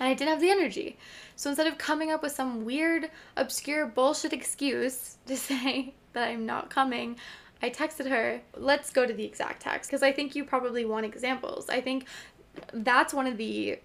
[0.00, 0.96] and I didn't have the energy.
[1.36, 6.46] So instead of coming up with some weird, obscure bullshit excuse to say that I'm
[6.46, 7.16] not coming,
[7.62, 11.06] I texted her, let's go to the exact text because I think you probably want
[11.06, 11.68] examples.
[11.68, 12.06] I think
[12.72, 13.78] that's one of the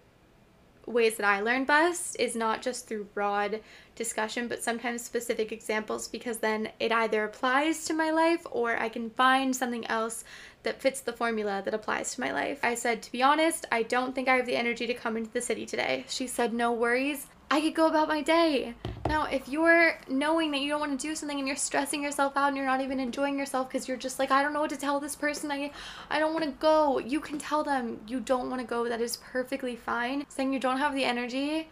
[0.86, 3.62] ways that I learn best is not just through broad
[3.96, 8.90] discussion, but sometimes specific examples because then it either applies to my life or I
[8.90, 10.24] can find something else
[10.64, 12.60] that fits the formula that applies to my life.
[12.64, 15.32] I said, to be honest, I don't think I have the energy to come into
[15.32, 16.06] the city today.
[16.08, 17.28] She said, no worries.
[17.54, 18.74] I could go about my day.
[19.08, 22.36] Now, if you're knowing that you don't want to do something and you're stressing yourself
[22.36, 24.72] out and you're not even enjoying yourself because you're just like, I don't know what
[24.72, 25.70] to tell this person, I,
[26.10, 28.90] I don't want to go, you can tell them you don't want to go.
[28.90, 30.26] That is perfectly fine.
[30.30, 31.70] Saying you don't have the energy,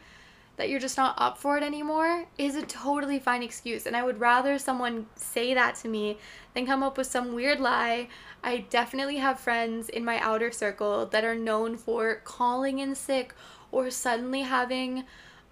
[0.57, 3.87] that you're just not up for it anymore, is a totally fine excuse.
[3.87, 6.19] And I would rather someone say that to me
[6.53, 8.07] than come up with some weird lie.
[8.43, 13.33] I definitely have friends in my outer circle that are known for calling in sick
[13.71, 15.05] or suddenly having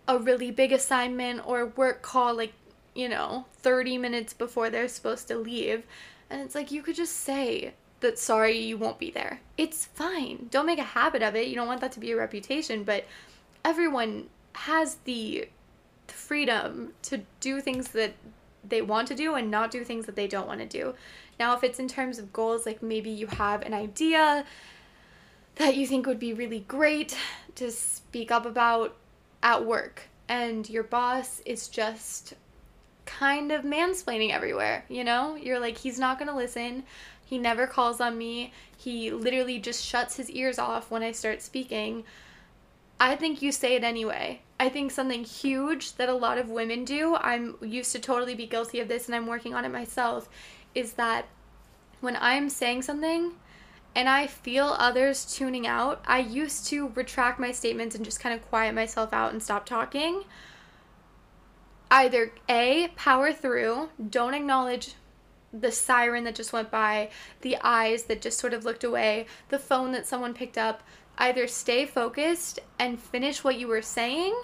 [0.10, 2.54] a really big assignment or work call like,
[2.96, 5.84] you know, 30 minutes before they're supposed to leave.
[6.32, 9.40] And it's like you could just say that sorry you won't be there.
[9.56, 10.48] It's fine.
[10.50, 11.48] Don't make a habit of it.
[11.48, 13.06] You don't want that to be a reputation, but
[13.64, 15.48] everyone has the
[16.08, 18.14] freedom to do things that
[18.68, 20.96] they want to do and not do things that they don't want to do.
[21.40, 24.44] Now, if it's in terms of goals, like maybe you have an idea
[25.56, 27.16] that you think would be really great
[27.56, 28.96] to speak up about
[29.42, 32.34] at work and your boss is just
[33.06, 35.36] kind of mansplaining everywhere, you know?
[35.36, 36.84] You're like, he's not gonna listen.
[37.26, 38.54] He never calls on me.
[38.78, 42.04] He literally just shuts his ears off when I start speaking.
[43.00, 44.42] I think you say it anyway.
[44.60, 48.46] I think something huge that a lot of women do, I'm used to totally be
[48.46, 50.28] guilty of this and I'm working on it myself,
[50.76, 51.28] is that
[52.02, 53.34] when I'm saying something,
[53.96, 58.36] and I feel others tuning out, I used to retract my statements and just kind
[58.36, 60.24] of quiet myself out and stop talking.
[61.92, 64.94] Either A, power through, don't acknowledge
[65.52, 67.10] the siren that just went by,
[67.42, 70.84] the eyes that just sort of looked away, the phone that someone picked up.
[71.18, 74.40] Either stay focused and finish what you were saying,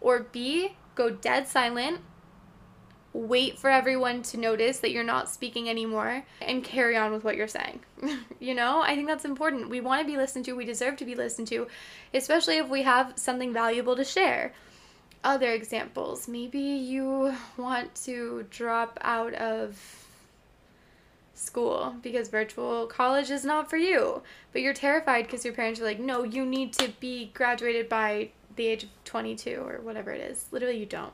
[0.00, 2.00] or B, go dead silent
[3.14, 7.36] wait for everyone to notice that you're not speaking anymore and carry on with what
[7.36, 7.78] you're saying.
[8.40, 9.70] you know, I think that's important.
[9.70, 11.68] We want to be listened to, we deserve to be listened to,
[12.12, 14.52] especially if we have something valuable to share.
[15.22, 20.04] Other examples, maybe you want to drop out of
[21.34, 24.22] school because virtual college is not for you,
[24.52, 28.30] but you're terrified because your parents are like, no, you need to be graduated by
[28.56, 30.46] the age of 22 or whatever it is.
[30.50, 31.12] Literally, you don't.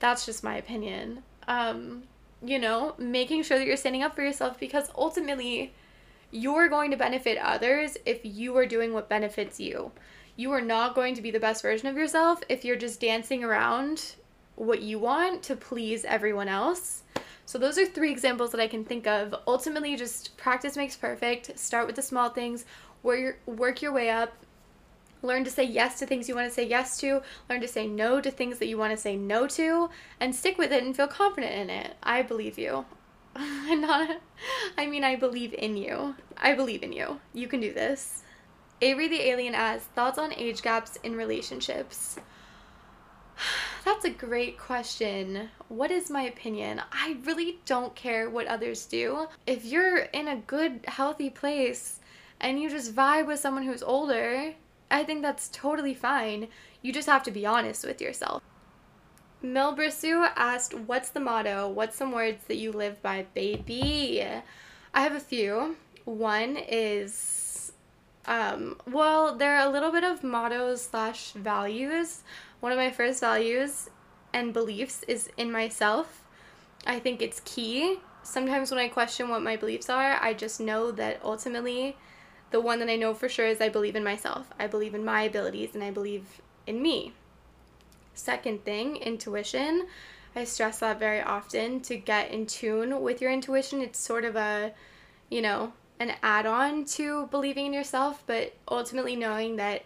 [0.00, 1.22] That's just my opinion.
[1.46, 2.02] Um,
[2.44, 5.72] you know, making sure that you're standing up for yourself because ultimately
[6.30, 9.92] you're going to benefit others if you are doing what benefits you.
[10.36, 13.44] You are not going to be the best version of yourself if you're just dancing
[13.44, 14.14] around
[14.54, 17.02] what you want to please everyone else.
[17.46, 19.34] So, those are three examples that I can think of.
[19.46, 21.58] Ultimately, just practice makes perfect.
[21.58, 22.64] Start with the small things,
[23.02, 24.32] work your, work your way up,
[25.22, 27.22] Learn to say yes to things you want to say yes to.
[27.48, 29.90] Learn to say no to things that you want to say no to.
[30.18, 31.94] And stick with it and feel confident in it.
[32.02, 32.86] I believe you.
[33.36, 34.20] I'm not,
[34.76, 36.14] I mean, I believe in you.
[36.36, 37.20] I believe in you.
[37.32, 38.22] You can do this.
[38.82, 42.18] Avery the Alien asks Thoughts on age gaps in relationships?
[43.84, 45.50] That's a great question.
[45.68, 46.80] What is my opinion?
[46.92, 49.26] I really don't care what others do.
[49.46, 52.00] If you're in a good, healthy place
[52.40, 54.54] and you just vibe with someone who's older,
[54.90, 56.48] I think that's totally fine.
[56.82, 58.42] You just have to be honest with yourself.
[59.42, 61.68] Milbrisu asked, What's the motto?
[61.68, 64.22] What's some words that you live by, baby?
[64.92, 65.76] I have a few.
[66.04, 67.72] One is,
[68.26, 72.22] um, well, there are a little bit of mottos slash values.
[72.60, 73.88] One of my first values
[74.32, 76.24] and beliefs is in myself.
[76.86, 77.98] I think it's key.
[78.22, 81.96] Sometimes when I question what my beliefs are, I just know that ultimately
[82.50, 84.48] the one that I know for sure is I believe in myself.
[84.58, 87.12] I believe in my abilities and I believe in me.
[88.14, 89.86] Second thing, intuition.
[90.34, 93.80] I stress that very often to get in tune with your intuition.
[93.80, 94.72] It's sort of a,
[95.28, 99.84] you know, an add on to believing in yourself, but ultimately knowing that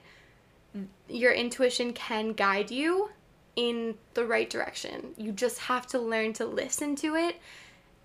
[1.09, 3.11] your intuition can guide you
[3.57, 5.15] in the right direction.
[5.17, 7.37] You just have to learn to listen to it,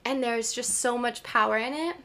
[0.06, 1.96] and there's just so much power in it.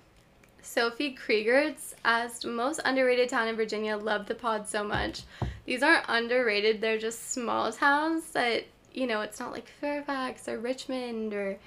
[0.65, 5.23] Sophie Kriegertz asked, most underrated town in Virginia, love the pod so much.
[5.67, 10.59] These aren't underrated, they're just small towns that, you know, it's not like Fairfax or
[10.59, 11.59] Richmond or,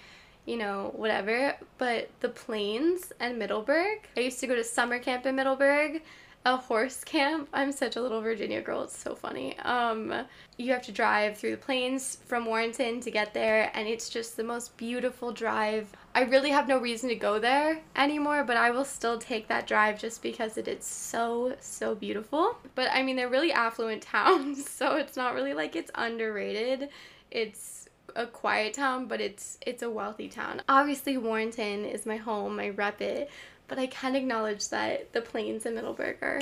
[0.46, 1.56] you know, whatever.
[1.78, 6.02] But the Plains and Middleburg, I used to go to summer camp in Middleburg
[6.48, 7.50] a horse camp.
[7.52, 8.84] I'm such a little Virginia girl.
[8.84, 9.60] It's so funny.
[9.60, 10.14] Um,
[10.56, 14.38] you have to drive through the plains from Warrenton to get there, and it's just
[14.38, 15.92] the most beautiful drive.
[16.16, 19.68] I really have no reason to go there anymore, but I will still take that
[19.68, 22.58] drive just because it is so, so beautiful.
[22.76, 26.88] But I mean, they're really affluent towns, so it's not really like it's underrated.
[27.30, 30.62] It's a quiet town, but it's it's a wealthy town.
[30.70, 32.58] Obviously, Warrenton is my home.
[32.58, 33.30] I rep it,
[33.68, 36.42] but I can acknowledge that the plains in Middleburg are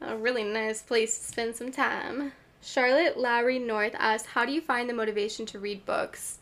[0.00, 2.32] a really nice place to spend some time.
[2.60, 6.38] Charlotte Lowry North asked, How do you find the motivation to read books?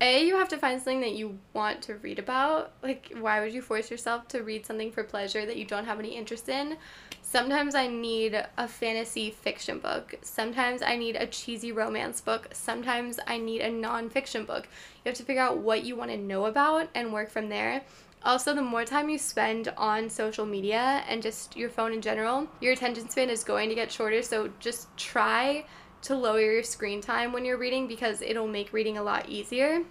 [0.00, 2.72] A, you have to find something that you want to read about.
[2.82, 6.00] Like, why would you force yourself to read something for pleasure that you don't have
[6.00, 6.76] any interest in?
[7.22, 10.16] Sometimes I need a fantasy fiction book.
[10.22, 12.48] Sometimes I need a cheesy romance book.
[12.52, 14.66] Sometimes I need a nonfiction book.
[15.04, 17.82] You have to figure out what you want to know about and work from there.
[18.24, 22.46] Also, the more time you spend on social media and just your phone in general,
[22.60, 24.22] your attention span is going to get shorter.
[24.22, 25.64] So just try
[26.02, 29.82] to lower your screen time when you're reading because it'll make reading a lot easier.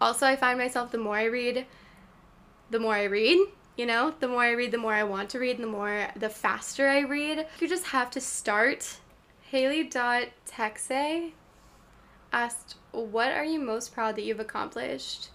[0.00, 1.66] Also, I find myself the more I read,
[2.70, 3.38] the more I read.
[3.76, 6.30] You know, the more I read, the more I want to read, the more the
[6.30, 7.46] faster I read.
[7.60, 8.98] You just have to start.
[9.50, 10.90] Haley.texe
[12.32, 15.28] asked, What are you most proud that you've accomplished?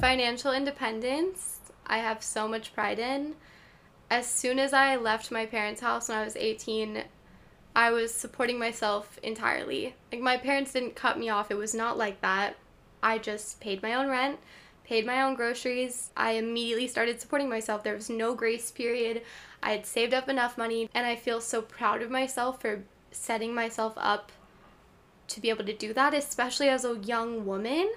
[0.00, 3.34] Financial independence, I have so much pride in.
[4.10, 7.04] As soon as I left my parents' house when I was 18,
[7.76, 9.94] I was supporting myself entirely.
[10.10, 12.56] Like, my parents didn't cut me off, it was not like that.
[13.02, 14.38] I just paid my own rent,
[14.84, 16.10] paid my own groceries.
[16.16, 17.84] I immediately started supporting myself.
[17.84, 19.20] There was no grace period.
[19.62, 23.54] I had saved up enough money, and I feel so proud of myself for setting
[23.54, 24.32] myself up
[25.28, 27.92] to be able to do that, especially as a young woman.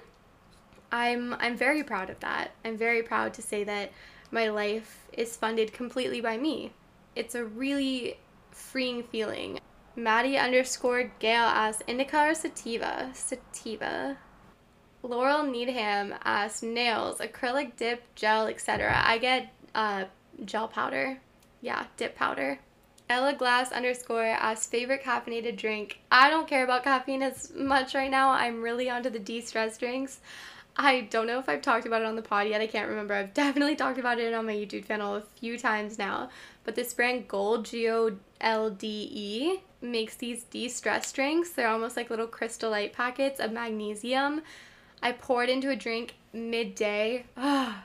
[0.94, 2.52] I'm I'm very proud of that.
[2.64, 3.90] I'm very proud to say that
[4.30, 6.72] my life is funded completely by me.
[7.16, 8.18] It's a really
[8.52, 9.58] freeing feeling.
[9.96, 13.10] Maddie underscore Gail asks indica or sativa?
[13.12, 14.18] Sativa.
[15.02, 19.02] Laurel Needham asks nails, acrylic dip, gel, etc.
[19.04, 20.04] I get uh,
[20.44, 21.18] gel powder.
[21.60, 22.60] Yeah, dip powder.
[23.10, 25.98] Ella Glass underscore asks favorite caffeinated drink.
[26.10, 28.30] I don't care about caffeine as much right now.
[28.30, 30.20] I'm really onto the de-stress drinks.
[30.76, 32.60] I don't know if I've talked about it on the pod yet.
[32.60, 33.14] I can't remember.
[33.14, 36.30] I've definitely talked about it on my YouTube channel a few times now.
[36.64, 41.50] But this brand Golde, G O L D E, makes these de stress drinks.
[41.50, 44.42] They're almost like little Crystal Light packets of magnesium.
[45.02, 47.24] I pour it into a drink midday.
[47.36, 47.84] Ah,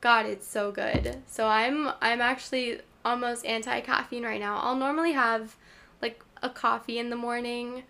[0.00, 1.18] God, it's so good.
[1.26, 4.58] So I'm I'm actually almost anti caffeine right now.
[4.62, 5.56] I'll normally have
[6.00, 7.82] like a coffee in the morning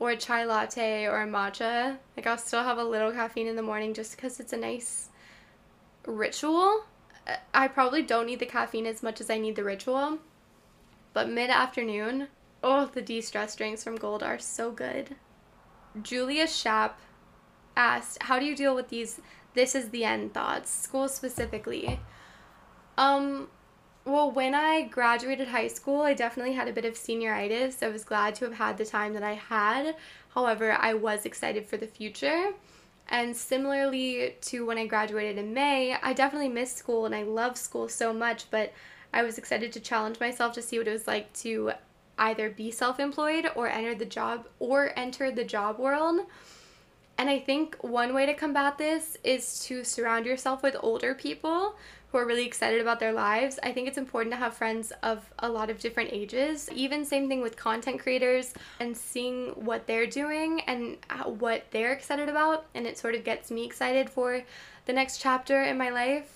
[0.00, 1.98] or a chai latte or a matcha.
[2.16, 5.08] Like I'll still have a little caffeine in the morning just because it's a nice
[6.06, 6.84] ritual.
[7.52, 10.18] I probably don't need the caffeine as much as I need the ritual.
[11.12, 12.28] But mid afternoon,
[12.62, 15.16] oh, the de stress drinks from Golde are so good.
[16.00, 16.98] Julia Shap
[17.76, 19.20] asked, How do you deal with these
[19.54, 22.00] this is the end thoughts, school specifically?
[22.96, 23.48] Um,
[24.08, 27.82] well, when I graduated high school, I definitely had a bit of senioritis.
[27.82, 29.96] I was glad to have had the time that I had.
[30.34, 32.52] However, I was excited for the future.
[33.08, 37.56] And similarly to when I graduated in May, I definitely missed school and I love
[37.56, 38.72] school so much, but
[39.12, 41.72] I was excited to challenge myself to see what it was like to
[42.18, 46.20] either be self-employed or enter the job or enter the job world.
[47.16, 51.76] And I think one way to combat this is to surround yourself with older people
[52.10, 53.58] who are really excited about their lives.
[53.62, 56.70] I think it's important to have friends of a lot of different ages.
[56.74, 62.28] Even same thing with content creators and seeing what they're doing and what they're excited
[62.28, 64.42] about and it sort of gets me excited for
[64.86, 66.34] the next chapter in my life.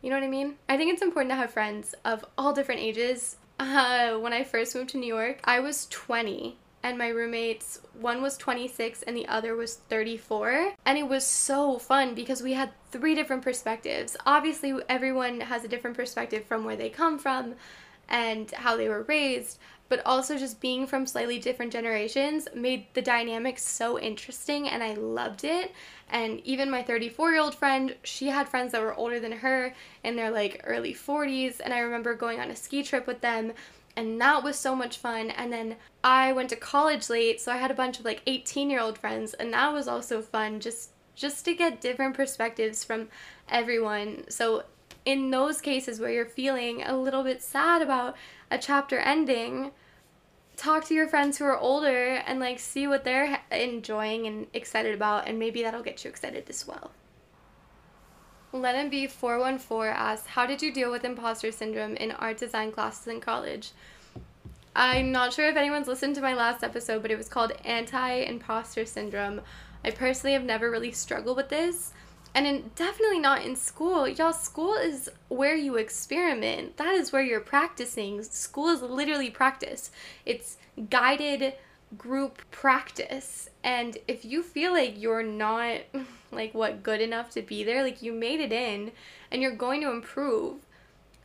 [0.00, 0.54] You know what I mean?
[0.68, 3.36] I think it's important to have friends of all different ages.
[3.58, 8.22] Uh, when I first moved to New York, I was 20 and my roommates, one
[8.22, 10.74] was 26 and the other was 34.
[10.86, 14.16] And it was so fun because we had three different perspectives.
[14.26, 17.54] Obviously, everyone has a different perspective from where they come from
[18.08, 19.58] and how they were raised,
[19.88, 24.94] but also just being from slightly different generations made the dynamic so interesting and I
[24.94, 25.72] loved it.
[26.10, 29.74] And even my 34 year old friend, she had friends that were older than her
[30.04, 31.60] in their like early 40s.
[31.62, 33.52] And I remember going on a ski trip with them
[33.98, 35.30] and that was so much fun.
[35.30, 35.74] And then
[36.04, 38.96] I went to college late, so I had a bunch of like 18 year old
[38.96, 43.08] friends, and that was also fun just just to get different perspectives from
[43.48, 44.30] everyone.
[44.30, 44.62] So
[45.04, 48.16] in those cases where you're feeling a little bit sad about
[48.52, 49.72] a chapter ending,
[50.56, 54.94] talk to your friends who are older and like see what they're enjoying and excited
[54.94, 56.92] about and maybe that'll get you excited as well.
[58.52, 62.72] Let him be 414 asks, How did you deal with imposter syndrome in art design
[62.72, 63.72] classes in college?
[64.74, 68.10] I'm not sure if anyone's listened to my last episode, but it was called Anti
[68.10, 69.42] Imposter Syndrome.
[69.84, 71.92] I personally have never really struggled with this,
[72.34, 74.08] and in, definitely not in school.
[74.08, 78.22] Y'all, school is where you experiment, that is where you're practicing.
[78.22, 79.90] School is literally practice,
[80.24, 80.56] it's
[80.88, 81.54] guided
[81.96, 83.50] group practice.
[83.64, 85.80] And if you feel like you're not
[86.32, 88.92] like what good enough to be there, like you made it in
[89.30, 90.56] and you're going to improve,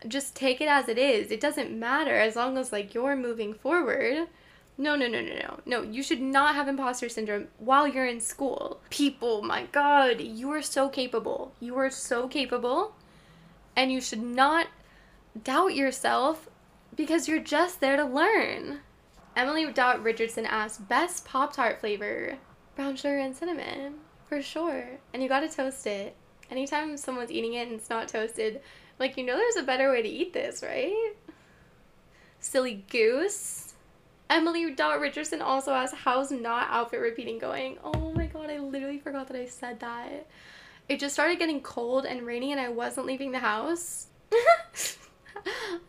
[0.07, 1.31] just take it as it is.
[1.31, 4.27] It doesn't matter as long as like you're moving forward.
[4.77, 5.59] No, no, no, no, no.
[5.65, 8.79] No, you should not have imposter syndrome while you're in school.
[8.89, 11.53] People, my god, you are so capable.
[11.59, 12.95] You are so capable.
[13.75, 14.67] And you should not
[15.43, 16.49] doubt yourself
[16.95, 18.79] because you're just there to learn.
[19.35, 22.37] Emily Dot Richardson asked, best Pop Tart flavor?
[22.75, 23.95] Brown sugar and cinnamon,
[24.27, 24.85] for sure.
[25.13, 26.15] And you gotta toast it.
[26.51, 28.61] Anytime someone's eating it and it's not toasted,
[28.99, 31.13] like, you know there's a better way to eat this, right?
[32.39, 33.73] Silly goose.
[34.29, 37.77] Emily Dot Richardson also asked, how's not outfit repeating going?
[37.83, 40.27] Oh my god, I literally forgot that I said that.
[40.89, 44.07] It just started getting cold and rainy and I wasn't leaving the house.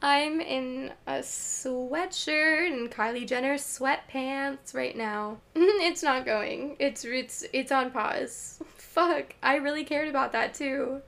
[0.03, 5.39] I'm in a sweatshirt and Kylie Jenner sweatpants right now.
[5.55, 6.77] it's not going.
[6.79, 8.61] It's it's it's on pause.
[8.77, 11.01] Fuck, I really cared about that too.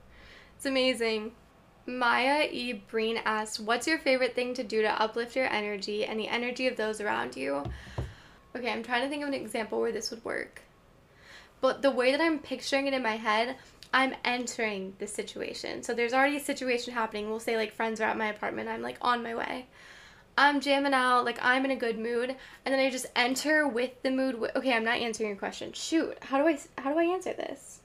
[0.57, 1.33] It's amazing.
[1.87, 2.73] Maya E.
[2.73, 6.67] Breen asked, What's your favorite thing to do to uplift your energy and the energy
[6.67, 7.63] of those around you?
[8.57, 10.63] Okay, I'm trying to think of an example where this would work.
[11.61, 13.57] But the way that I'm picturing it in my head,
[13.97, 15.83] I'm entering the situation.
[15.83, 17.31] So there's already a situation happening.
[17.31, 18.69] We'll say like friends are at my apartment.
[18.69, 19.69] I'm like on my way.
[20.37, 22.37] I'm jamming out, like I'm in a good mood,
[22.67, 24.35] and then I just enter with the mood.
[24.35, 25.73] W- okay, I'm not answering your question.
[25.73, 27.81] Shoot, how do I how do I answer this?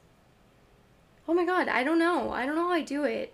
[1.30, 2.32] Oh my god, I don't know.
[2.32, 3.34] I don't know how I do it.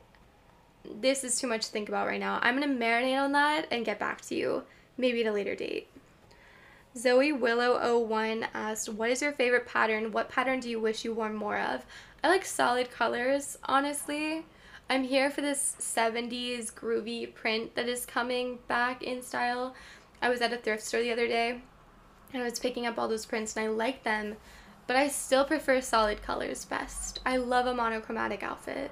[0.86, 2.38] This is too much to think about right now.
[2.44, 4.66] I'm gonna marinate on that and get back to you,
[5.00, 5.90] maybe at a later date.
[6.98, 10.12] Zoe Willow 01 asked, What is your favorite pattern?
[10.12, 11.86] What pattern do you wish you wore more of?
[12.24, 14.46] I like solid colors, honestly.
[14.90, 19.76] I'm here for this 70s groovy print that is coming back in style.
[20.22, 21.62] I was at a thrift store the other day
[22.34, 24.36] and I was picking up all those prints and I like them,
[24.88, 27.20] but I still prefer solid colors best.
[27.26, 28.92] I love a monochromatic outfit.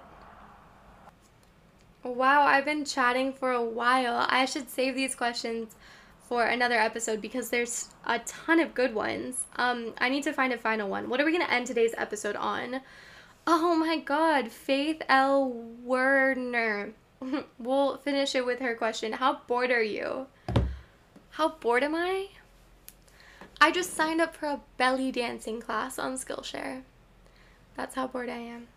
[2.04, 4.28] Wow, I've been chatting for a while.
[4.30, 5.76] I should save these questions
[6.20, 9.46] for another episode because there's a ton of good ones.
[9.56, 11.10] Um, I need to find a final one.
[11.10, 12.82] What are we going to end today's episode on?
[13.48, 15.50] Oh my god, Faith L.
[15.84, 16.94] Werner.
[17.60, 19.14] we'll finish it with her question.
[19.14, 20.28] How bored are you?
[21.32, 22.30] How bored am I?
[23.62, 26.82] I just signed up for a belly dancing class on Skillshare.
[27.76, 28.68] That's how bored I am.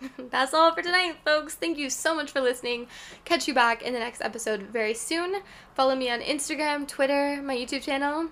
[0.30, 1.54] That's all for tonight, folks.
[1.54, 2.86] Thank you so much for listening.
[3.24, 5.36] Catch you back in the next episode very soon.
[5.74, 8.28] Follow me on Instagram, Twitter, my YouTube channel.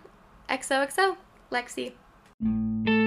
[0.48, 1.16] XOXO,
[1.52, 2.97] Lexie.